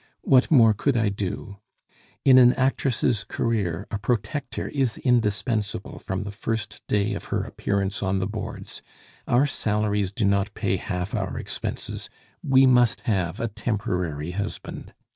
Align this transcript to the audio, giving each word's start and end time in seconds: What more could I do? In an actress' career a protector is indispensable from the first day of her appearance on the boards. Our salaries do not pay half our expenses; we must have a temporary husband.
What 0.23 0.49
more 0.49 0.73
could 0.73 0.97
I 0.97 1.09
do? 1.09 1.59
In 2.25 2.39
an 2.39 2.53
actress' 2.53 3.23
career 3.23 3.85
a 3.91 3.99
protector 3.99 4.67
is 4.73 4.97
indispensable 4.97 5.99
from 5.99 6.23
the 6.23 6.31
first 6.31 6.81
day 6.87 7.13
of 7.13 7.25
her 7.25 7.43
appearance 7.43 8.01
on 8.01 8.17
the 8.17 8.25
boards. 8.25 8.81
Our 9.27 9.45
salaries 9.45 10.11
do 10.11 10.25
not 10.25 10.55
pay 10.55 10.77
half 10.77 11.13
our 11.13 11.37
expenses; 11.37 12.09
we 12.41 12.65
must 12.65 13.01
have 13.01 13.39
a 13.39 13.47
temporary 13.47 14.31
husband. 14.31 14.95